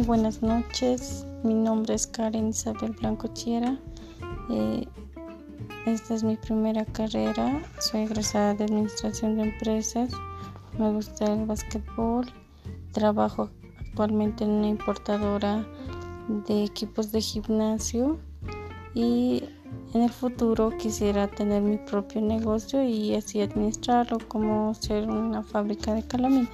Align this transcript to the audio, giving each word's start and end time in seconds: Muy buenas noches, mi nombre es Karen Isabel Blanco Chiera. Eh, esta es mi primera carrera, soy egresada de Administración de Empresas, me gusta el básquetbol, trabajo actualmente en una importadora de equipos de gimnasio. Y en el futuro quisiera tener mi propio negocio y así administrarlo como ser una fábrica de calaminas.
Muy 0.00 0.06
buenas 0.06 0.40
noches, 0.40 1.26
mi 1.44 1.52
nombre 1.52 1.92
es 1.92 2.06
Karen 2.06 2.48
Isabel 2.48 2.92
Blanco 2.92 3.28
Chiera. 3.34 3.78
Eh, 4.48 4.88
esta 5.84 6.14
es 6.14 6.24
mi 6.24 6.36
primera 6.36 6.86
carrera, 6.86 7.60
soy 7.80 8.04
egresada 8.04 8.54
de 8.54 8.64
Administración 8.64 9.36
de 9.36 9.42
Empresas, 9.42 10.10
me 10.78 10.90
gusta 10.90 11.30
el 11.30 11.44
básquetbol, 11.44 12.24
trabajo 12.92 13.50
actualmente 13.78 14.44
en 14.44 14.52
una 14.52 14.68
importadora 14.68 15.68
de 16.48 16.64
equipos 16.64 17.12
de 17.12 17.20
gimnasio. 17.20 18.18
Y 18.94 19.44
en 19.92 20.00
el 20.00 20.10
futuro 20.10 20.70
quisiera 20.78 21.28
tener 21.28 21.60
mi 21.60 21.76
propio 21.76 22.22
negocio 22.22 22.82
y 22.82 23.14
así 23.14 23.42
administrarlo 23.42 24.16
como 24.28 24.72
ser 24.72 25.10
una 25.10 25.42
fábrica 25.42 25.92
de 25.92 26.02
calaminas. 26.04 26.48